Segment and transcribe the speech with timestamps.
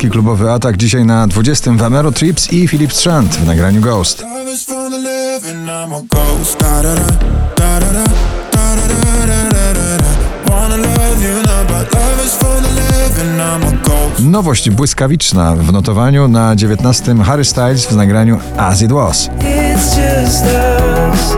[0.00, 4.24] polski klubowy atak dzisiaj na 20 w Amero Trips i Filip Strand w nagraniu ghost.
[14.20, 19.28] Nowość błyskawiczna w notowaniu na 19 Harry Styles w nagraniu As It Was.
[19.28, 21.34] It's just us.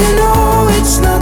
[0.00, 1.19] You know it's not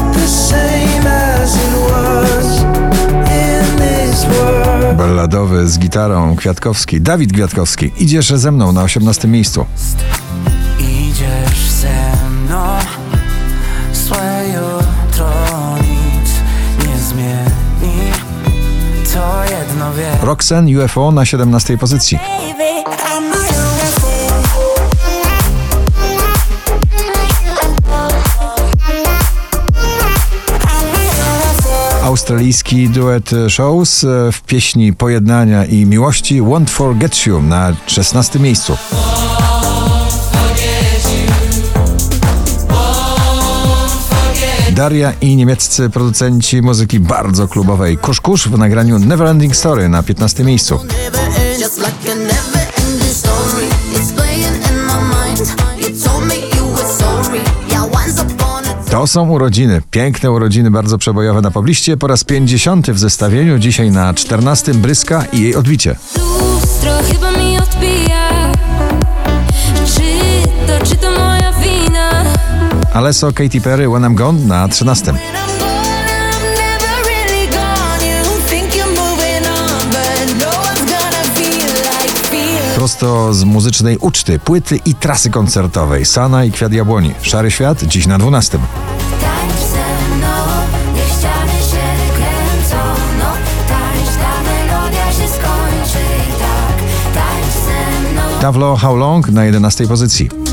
[5.19, 5.29] world.
[5.29, 7.01] Balladowy z gitarą Kwiatkowski.
[7.01, 7.91] Dawid Kwiatkowski.
[7.99, 9.67] Idziesz ze mną na 18 miejscu.
[10.81, 12.79] Idziesz ze mną
[13.93, 15.31] Złe jutro
[15.81, 16.31] nic
[16.87, 18.13] nie zmieni
[19.15, 22.19] To jedno wiem Roxanne UFO na 17 pozycji.
[32.19, 38.77] Australijski duet Shows e, w pieśni Pojednania i Miłości Won't Forget You na 16 miejscu.
[44.71, 50.45] Daria i niemieccy producenci muzyki bardzo klubowej Kusz Kusz w nagraniu Neverending Story na 15
[50.45, 50.79] miejscu.
[58.91, 61.97] To są urodziny, piękne urodziny, bardzo przebojowe na pobliście.
[61.97, 65.97] Po raz 50 w zestawieniu, dzisiaj na 14 Bryska i jej odbicie.
[66.17, 68.53] Lustro chyba mi odbija
[69.87, 70.03] Czy
[70.67, 72.25] to, czy to moja wina?
[72.95, 75.13] Alesso, Katy Perry, When I'm Gone na 13.
[82.79, 86.05] Prosto z muzycznej uczty, płyty i trasy koncertowej.
[86.05, 87.15] Sana i Kwiat Jabłoni.
[87.23, 88.59] Szary Świat, dziś na 12.
[88.59, 89.77] Tańcz ze
[90.17, 90.27] mną
[90.95, 91.83] Niech ściany się
[92.15, 92.77] kręcą
[93.19, 93.39] No i
[98.43, 100.48] tak How Long na 11 pozycji.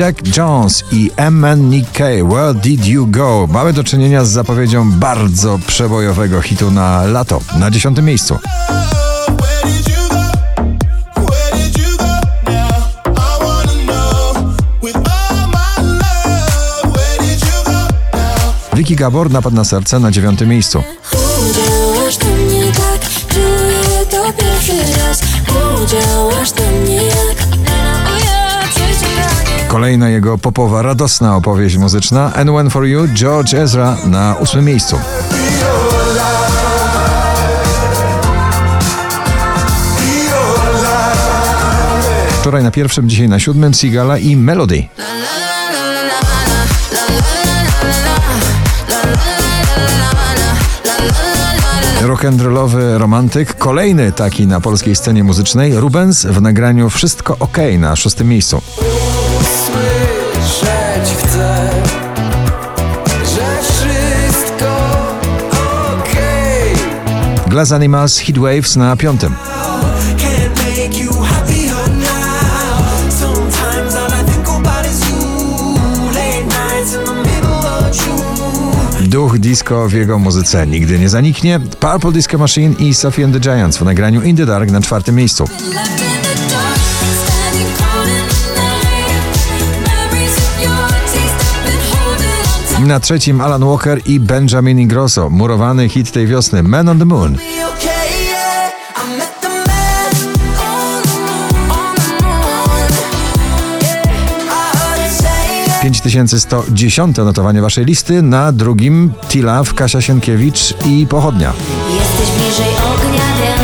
[0.00, 1.98] Jack Jones i MNK
[2.30, 3.46] Where Did You Go?
[3.50, 8.38] Mamy do czynienia z zapowiedzią bardzo przebojowego hitu na lato, na 10 miejscu.
[18.74, 20.82] Vicky Gabor napad na serce na 9 miejscu.
[21.12, 25.20] Udziałasz mnie tak, czuję to pierwszy raz
[25.82, 26.52] Udziałasz
[26.84, 27.79] mnie jak
[29.80, 34.96] Kolejna jego popowa, radosna opowieść muzyczna And One For You, George Ezra na 8 miejscu.
[42.40, 44.84] Wczoraj na pierwszym, dzisiaj na siódmym Sigala i Melody.
[52.02, 58.28] Rock'n'rollowy romantyk, kolejny taki na polskiej scenie muzycznej, Rubens w nagraniu Wszystko OK na szóstym
[58.28, 58.62] miejscu.
[76.46, 79.08] Nights in the middle of June.
[79.08, 81.60] Duch disco w jego muzyce nigdy nie zaniknie.
[81.80, 85.14] Purple Disco Machine i Sophie and the Giants w nagraniu In the Dark na czwartym
[85.14, 85.44] miejscu.
[92.86, 95.30] Na trzecim Alan Walker i Benjamin Ingrosso.
[95.30, 97.32] Murowany hit tej wiosny Man on the Moon.
[97.32, 97.38] You
[105.10, 105.82] say it.
[105.82, 108.22] 5110 notowanie waszej listy.
[108.22, 111.52] Na drugim Tila w Kasia Sienkiewicz i Pochodnia.
[111.94, 113.59] Jesteś bliżej ognia,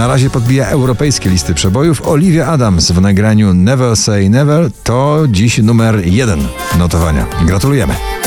[0.00, 2.08] Na razie podbija europejskie listy przebojów.
[2.08, 6.40] Olivia Adams w nagraniu Never Say Never to dziś numer jeden
[6.78, 7.26] notowania.
[7.46, 8.19] Gratulujemy.